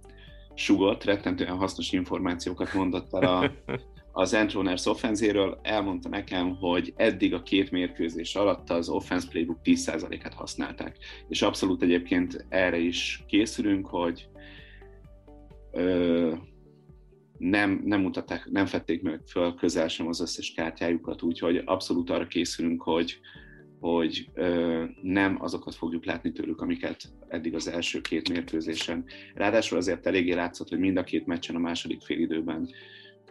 [0.53, 3.51] sugott, rettentően hasznos információkat mondott el a,
[4.21, 10.33] az Entroners offenzéről, elmondta nekem, hogy eddig a két mérkőzés alatt az offense playbook 10%-át
[10.33, 10.97] használták.
[11.27, 14.27] És abszolút egyébként erre is készülünk, hogy
[15.71, 16.33] ö,
[17.37, 22.27] nem, nem mutatták, nem fették meg föl közel sem az összes kártyájukat, úgyhogy abszolút arra
[22.27, 23.19] készülünk, hogy,
[23.79, 29.05] hogy ö, nem azokat fogjuk látni tőlük, amiket eddig az első két mérkőzésen.
[29.35, 32.69] Ráadásul azért eléggé látszott, hogy mind a két meccsen a második félidőben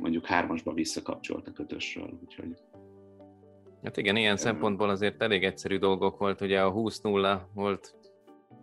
[0.00, 2.54] mondjuk hármasba visszakapcsolt a kötösről, úgyhogy...
[3.82, 7.94] Hát igen, ilyen szempontból azért elég egyszerű dolgok volt, ugye a 20-0 volt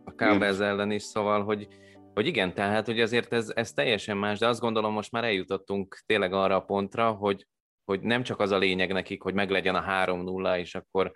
[0.03, 1.67] a Cowboys ellen is, szóval, hogy,
[2.13, 6.03] hogy igen, tehát hogy azért ez, ez teljesen más, de azt gondolom most már eljutottunk
[6.05, 7.47] tényleg arra a pontra, hogy,
[7.85, 11.11] hogy nem csak az a lényeg nekik, hogy meglegyen a 3-0, és akkor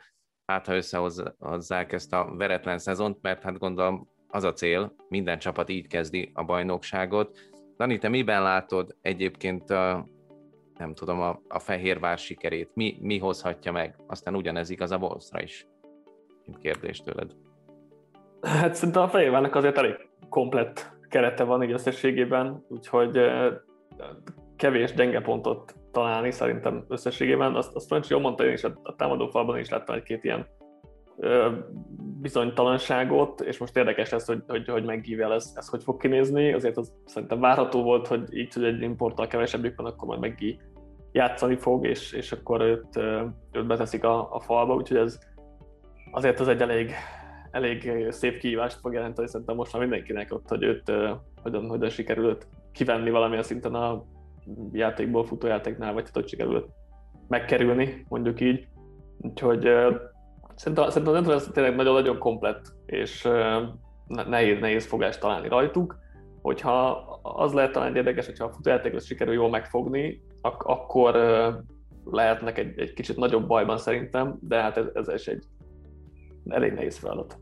[0.50, 5.70] hát ha összehozzák ezt a veretlen szezont, mert hát gondolom az a cél, minden csapat
[5.70, 7.38] így kezdi a bajnokságot.
[7.78, 9.70] Dani, te miben látod egyébként
[10.78, 12.70] nem tudom, a, a Fehérvár sikerét?
[12.74, 13.96] Mi, mi hozhatja meg?
[14.08, 15.68] Aztán ugyanez igaz a Wolvesra is.
[16.46, 17.32] Mint kérdés tőled.
[18.42, 19.96] Hát szerintem a Fehérvárnak azért elég
[20.30, 23.20] komplett kerete van így összességében, úgyhogy
[24.56, 27.56] kevés gyenge pontot találni szerintem összességében.
[27.56, 30.48] Azt, azt Francsi jól mondta, én is a, a támadófalban is láttam egy-két ilyen
[31.18, 31.50] ö,
[32.22, 36.54] bizonytalanságot, és most érdekes lesz, hogy, hogy, hogy meggivel ez, ez hogy fog kinézni.
[36.54, 40.60] Azért az szerintem várható volt, hogy így, hogy egy importtal kevesebbük van, akkor majd meggi
[41.12, 42.98] játszani fog, és, és akkor őt,
[43.52, 45.20] őt beteszik a, a falba, úgyhogy ez
[46.12, 46.92] azért az egy elég,
[47.52, 50.92] elég szép kihívást fog jelenteni szerintem most már mindenkinek ott, hogy őt
[51.42, 54.06] hogyan, hogyan sikerült kivenni valamilyen szinten a
[54.72, 56.68] játékból, futójátéknál, vagy hogy sikerült
[57.28, 58.68] megkerülni, mondjuk így.
[59.18, 59.62] Úgyhogy
[60.56, 63.28] szerintem, szerintem tudom, ez tényleg nagyon-nagyon komplett, és
[64.08, 65.98] nehéz, nehéz fogást találni rajtuk.
[66.42, 66.90] Hogyha
[67.22, 71.16] az lehet talán érdekes, hogyha a futójátékot sikerül jól megfogni, ak- akkor
[72.06, 75.44] lehetnek egy, egy kicsit nagyobb bajban szerintem, de hát ez, ez is egy
[76.48, 77.40] elég nehéz feladat.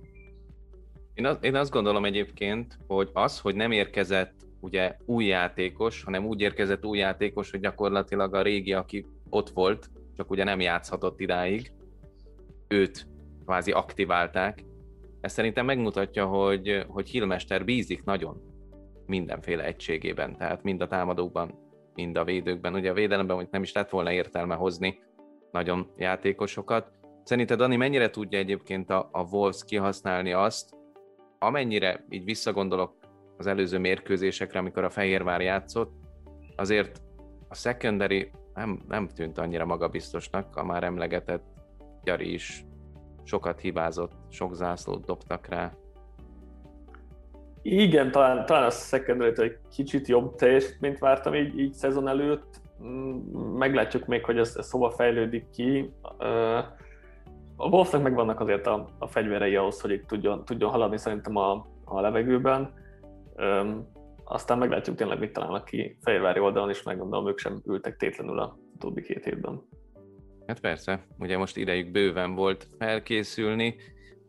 [1.14, 6.26] Én, az, én azt gondolom egyébként, hogy az, hogy nem érkezett ugye új játékos, hanem
[6.26, 11.20] úgy érkezett új játékos, hogy gyakorlatilag a régi, aki ott volt, csak ugye nem játszhatott
[11.20, 11.72] idáig,
[12.68, 13.08] őt
[13.46, 14.64] kvázi aktiválták.
[15.22, 18.42] Ez szerintem megmutatja, hogy, hogy Hilmester bízik nagyon
[19.06, 21.60] mindenféle egységében, tehát mind a támadókban,
[21.94, 22.74] mind a védőkben.
[22.74, 25.00] Ugye a védelemben hogy nem is lett volna értelme hozni
[25.52, 26.92] nagyon játékosokat.
[27.24, 30.76] Szerinted, Dani, mennyire tudja egyébként a, a Wolves kihasználni azt,
[31.40, 32.97] amennyire így visszagondolok
[33.38, 35.92] az előző mérkőzésekre, amikor a Fehérvár játszott,
[36.56, 37.02] azért
[37.48, 41.44] a secondary nem, nem tűnt annyira magabiztosnak, a már emlegetett
[42.04, 42.66] Gyari is
[43.24, 45.72] sokat hibázott, sok zászlót dobtak rá.
[47.62, 52.62] Igen, talán, talán a secondary egy kicsit jobb teljesítményt vártam így, így szezon előtt.
[52.84, 53.18] Mm,
[53.58, 55.94] meglátjuk még, hogy ez, ez hova fejlődik ki.
[57.56, 61.68] A Wolfnak megvannak azért a, a fegyverei ahhoz, hogy itt tudjon, tudjon haladni szerintem a,
[61.84, 62.74] a levegőben
[64.24, 68.58] aztán meglátjuk tényleg, mit találnak ki Fehérvári oldalon, és megmondom, ők sem ültek tétlenül a
[68.74, 69.62] utóbbi két hétben.
[70.48, 73.76] Hát persze, ugye most idejük bőven volt felkészülni,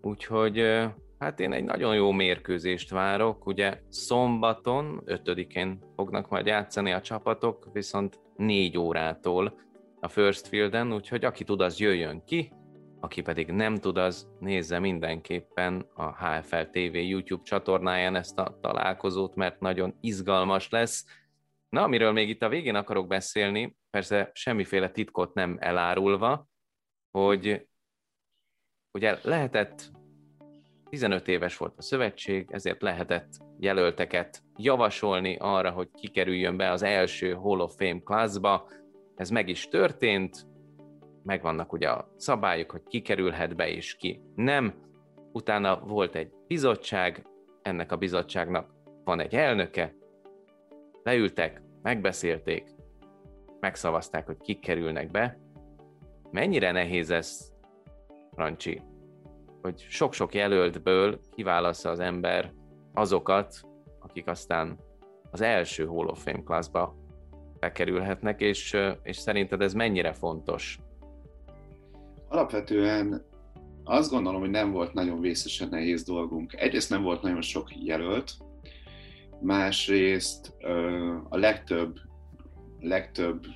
[0.00, 0.86] úgyhogy
[1.18, 3.46] hát én egy nagyon jó mérkőzést várok.
[3.46, 9.58] Ugye szombaton, 5-én fognak majd játszani a csapatok, viszont 4 órától
[10.00, 12.52] a First Fielden, úgyhogy aki tud, az jöjjön ki,
[13.00, 19.34] aki pedig nem tud, az nézze mindenképpen a HFL TV YouTube csatornáján ezt a találkozót,
[19.34, 21.04] mert nagyon izgalmas lesz.
[21.68, 26.48] Na, amiről még itt a végén akarok beszélni, persze semmiféle titkot nem elárulva,
[27.10, 27.66] hogy
[28.92, 29.90] ugye lehetett
[30.88, 37.32] 15 éves volt a szövetség, ezért lehetett jelölteket javasolni arra, hogy kikerüljön be az első
[37.32, 38.68] Hall of Fame classba.
[39.16, 40.46] Ez meg is történt,
[41.28, 44.74] megvannak ugye a szabályok, hogy ki kerülhet be és ki nem.
[45.32, 47.26] Utána volt egy bizottság,
[47.62, 48.70] ennek a bizottságnak
[49.04, 49.94] van egy elnöke,
[51.02, 52.68] leültek, megbeszélték,
[53.60, 55.38] megszavazták, hogy kik kerülnek be.
[56.30, 57.52] Mennyire nehéz ez,
[58.34, 58.82] Rancsi,
[59.62, 62.52] hogy sok-sok jelöltből kiválassza az ember
[62.94, 63.60] azokat,
[64.00, 64.78] akik aztán
[65.30, 66.90] az első Hall of Fame
[67.58, 70.78] bekerülhetnek, és, és szerinted ez mennyire fontos?
[72.28, 73.26] Alapvetően
[73.84, 76.52] azt gondolom, hogy nem volt nagyon vészesen nehéz dolgunk.
[76.52, 78.32] Egyrészt nem volt nagyon sok jelölt,
[79.40, 80.54] másrészt
[81.28, 81.96] a legtöbb,
[82.80, 83.46] legtöbb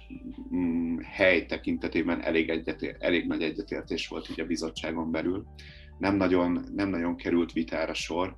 [0.54, 5.44] mm, hely tekintetében elég, egyetér, elég nagy egyetértés volt így a bizottságon belül.
[5.98, 8.37] Nem nagyon, nem nagyon került vitára sor.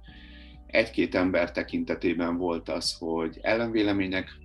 [0.67, 4.39] Egy-két ember tekintetében volt az, hogy ellenvélemények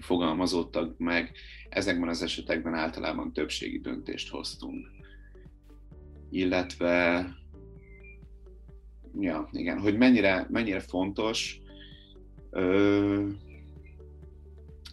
[0.00, 1.32] fogalmazódtak meg,
[1.68, 4.99] ezekben az esetekben általában többségi döntést hoztunk
[6.30, 7.26] illetve
[9.18, 11.60] ja, igen, hogy mennyire, mennyire fontos,
[12.50, 13.26] ö,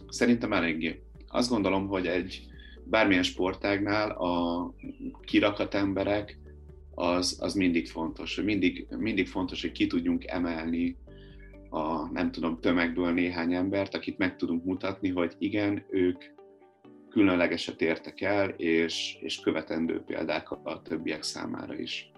[0.08, 1.02] szerintem eléggé.
[1.28, 2.46] Azt gondolom, hogy egy
[2.84, 4.74] bármilyen sportágnál a
[5.20, 6.38] kirakat emberek
[6.94, 8.34] az, az mindig fontos.
[8.34, 10.96] Mindig, mindig fontos, hogy ki tudjunk emelni
[11.70, 16.24] a, nem tudom, tömegből néhány embert, akit meg tudunk mutatni, hogy igen, ők
[17.10, 22.10] különlegeset értek el, és, és követendő példák a többiek számára is.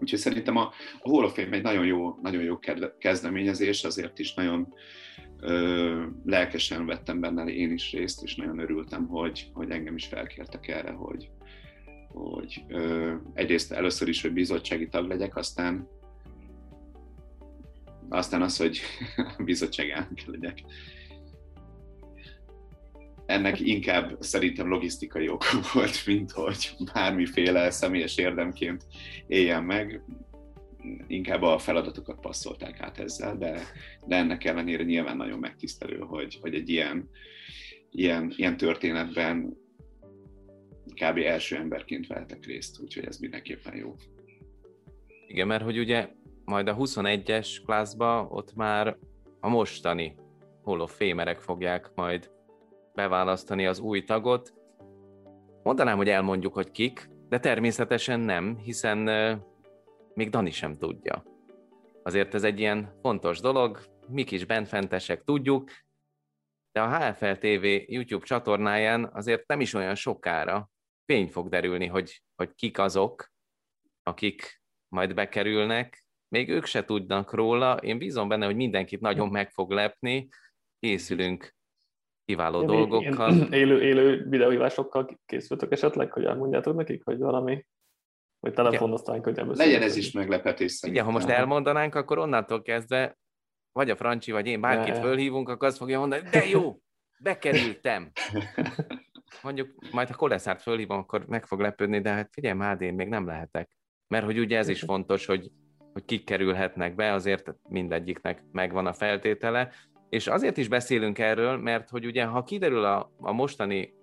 [0.00, 2.58] Úgyhogy szerintem a, a Hall of Fame egy nagyon jó, nagyon jó
[2.98, 4.74] kezdeményezés, azért is nagyon
[5.40, 10.68] ö, lelkesen vettem benne én is részt, és nagyon örültem, hogy, hogy engem is felkértek
[10.68, 11.30] erre, hogy,
[12.08, 15.88] hogy ö, egyrészt először is, hogy bizottsági tag legyek, aztán
[18.08, 18.80] aztán az, hogy
[19.44, 20.60] bizottság elnök legyek
[23.26, 28.86] ennek inkább szerintem logisztikai oka volt, mint hogy bármiféle személyes érdemként
[29.26, 30.02] éljen meg.
[31.06, 33.60] Inkább a feladatokat passzolták át ezzel, de,
[34.06, 37.10] de ennek ellenére nyilván nagyon megtisztelő, hogy, hogy egy ilyen,
[37.90, 39.56] ilyen, ilyen történetben
[40.84, 41.18] kb.
[41.18, 43.94] első emberként vehetek részt, úgyhogy ez mindenképpen jó.
[45.26, 46.08] Igen, mert hogy ugye
[46.44, 48.96] majd a 21-es klászba ott már
[49.40, 50.14] a mostani
[50.62, 52.30] holofémerek fogják majd
[52.94, 54.54] beválasztani az új tagot.
[55.62, 58.98] Mondanám, hogy elmondjuk, hogy kik, de természetesen nem, hiszen
[60.14, 61.24] még Dani sem tudja.
[62.02, 65.70] Azért ez egy ilyen fontos dolog, mi kis benfentesek tudjuk,
[66.72, 70.70] de a HFL TV YouTube csatornáján azért nem is olyan sokára
[71.06, 73.32] fény fog derülni, hogy, hogy kik azok,
[74.02, 79.50] akik majd bekerülnek, még ők se tudnak róla, én bízom benne, hogy mindenkit nagyon meg
[79.50, 80.28] fog lepni,
[80.78, 81.54] készülünk
[82.24, 83.32] kiváló ilyen, dolgokkal.
[83.32, 87.66] Ilyen élő, élő videóhívásokkal készültök esetleg, hogy elmondjátok nekik, hogy valami,
[88.40, 91.04] vagy telefonoztán könnyebb Legyen ez is meglepetés szerintem.
[91.04, 93.16] Igen, ha most elmondanánk, akkor onnantól kezdve
[93.72, 96.78] vagy a Francsi, vagy én bárkit fölhívunk, akkor azt fogja mondani, de jó,
[97.18, 98.10] bekerültem.
[99.42, 103.08] Mondjuk majd ha Koleszárt fölhívom, akkor meg fog lepődni, de hát figyelj, már én még
[103.08, 103.76] nem lehetek.
[104.08, 105.50] Mert hogy ugye ez is fontos, hogy,
[105.92, 109.72] hogy kik kerülhetnek be, azért mindegyiknek megvan a feltétele,
[110.14, 113.94] és azért is beszélünk erről, mert hogy ugye, ha kiderül a, a mostani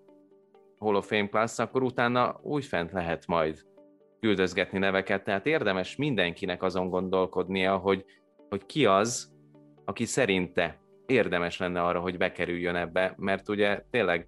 [0.80, 3.65] Hall of Fame Class, akkor utána újfent lehet majd
[4.19, 8.06] küldözgetni neveket, tehát érdemes mindenkinek azon gondolkodnia, hogy,
[8.50, 9.34] hogy ki az,
[9.86, 14.27] aki szerinte érdemes lenne arra, hogy bekerüljön ebbe, mert ugye tényleg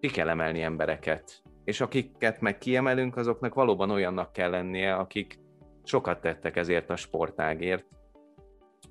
[0.00, 1.42] ki kell emelni embereket.
[1.64, 5.38] És akiket meg kiemelünk, azoknak valóban olyannak kell lennie, akik
[5.84, 7.86] sokat tettek ezért a sportágért,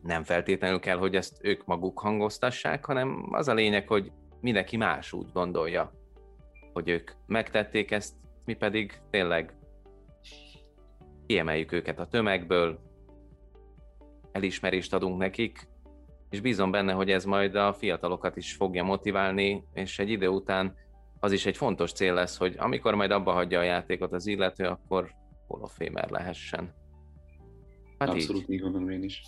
[0.04, 5.14] nem feltétlenül kell, hogy ezt ők maguk hangoztassák, hanem az a lényeg, hogy mindenki más
[5.14, 5.92] úgy gondolja,
[6.74, 9.54] hogy ők megtették ezt, mi pedig tényleg
[11.26, 12.80] kiemeljük őket a tömegből,
[14.32, 15.68] elismerést adunk nekik,
[16.30, 20.76] és bízom benne, hogy ez majd a fiatalokat is fogja motiválni, és egy idő után
[21.20, 24.66] az is egy fontos cél lesz, hogy amikor majd abba hagyja a játékot az illető,
[24.66, 25.16] akkor
[25.48, 26.74] Hall of Famer lehessen.
[27.98, 28.50] Hát Abszolút így.
[28.50, 29.22] így gondolom én is.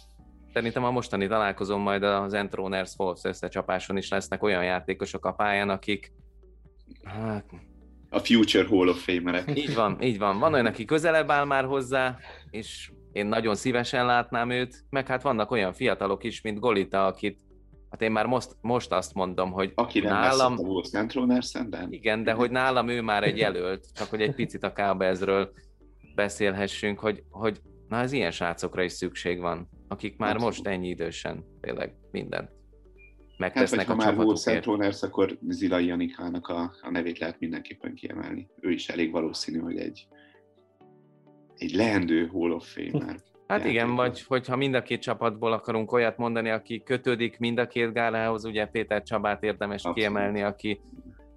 [0.54, 5.70] Szerintem a mostani találkozom majd az Entroners Wolves összecsapáson is lesznek olyan játékosok a pályán,
[5.70, 6.12] akik
[7.04, 7.46] hát,
[8.10, 9.52] A Future Hall of Famerek.
[9.64, 10.40] Így van, így van.
[10.40, 12.18] Van olyan, aki közelebb áll már hozzá,
[12.50, 17.40] és én nagyon szívesen látnám őt, meg hát vannak olyan fiatalok is, mint Golita, akit
[17.90, 20.54] Hát én már most, most azt mondom, hogy Aki nem nálam...
[20.58, 21.92] a Wolf Centroner szemben?
[21.92, 25.52] Igen, de hogy nálam ő már egy jelölt, csak hogy egy picit a Kábezről
[26.16, 30.56] beszélhessünk, hogy, hogy na ez ilyen srácokra is szükség van, akik már Abszolút.
[30.56, 32.50] most ennyi idősen tényleg mindent
[33.38, 38.50] megtesznek hát, a már Wolf Centroners, akkor Zilai Janikának a, a nevét lehet mindenképpen kiemelni.
[38.60, 40.08] Ő is elég valószínű, hogy egy,
[41.56, 43.20] egy leendő Hall of Famer.
[43.48, 47.68] Hát igen, vagy hogyha mind a két csapatból akarunk olyat mondani, aki kötődik mind a
[47.68, 49.98] két gálához, ugye Péter Csabát érdemes Abszolút.
[49.98, 50.82] kiemelni, aki,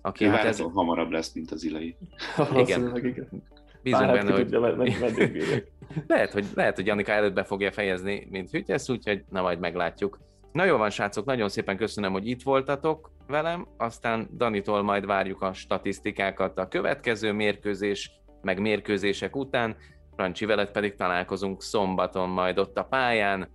[0.03, 0.61] aki hát ez...
[0.61, 1.97] hamarabb lesz, mint az Ilai.
[2.63, 2.97] igen.
[2.97, 3.43] igen.
[3.85, 4.51] Bízunk benne, hogy...
[6.07, 6.45] lehet, hogy...
[6.55, 10.19] Lehet, hogy Janika előbb be fogja fejezni, mint Hütyesz, úgyhogy na majd meglátjuk.
[10.53, 15.43] Na jó van, srácok, nagyon szépen köszönöm, hogy itt voltatok velem, aztán Danitól majd várjuk
[15.43, 18.11] a statisztikákat a következő mérkőzés,
[18.43, 19.77] meg mérkőzések után.
[20.17, 23.49] Francsi veled pedig találkozunk szombaton majd ott a pályán.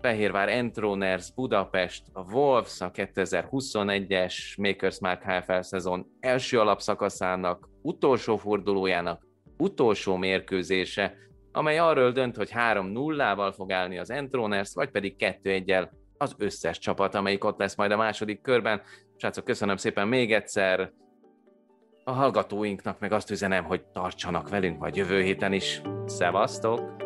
[0.00, 9.25] Fehérvár Entroners, Budapest, a Wolves a 2021-es Makers Mark HFL szezon első alapszakaszának, utolsó fordulójának
[9.58, 11.14] utolsó mérkőzése,
[11.52, 15.88] amely arról dönt, hogy 3-0-val fog állni az Entroners, vagy pedig 2-1-el
[16.18, 18.82] az összes csapat, amelyik ott lesz majd a második körben.
[19.16, 20.92] Srácok, köszönöm szépen még egyszer,
[22.04, 25.80] a hallgatóinknak meg azt üzenem, hogy tartsanak velünk majd jövő héten is.
[26.06, 27.05] Szevasztok!